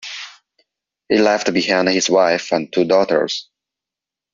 He 1.09 1.19
left 1.19 1.53
behind 1.53 1.87
his 1.89 2.09
wife 2.09 2.51
and 2.51 2.73
two 2.73 2.85
daughters. 2.85 3.51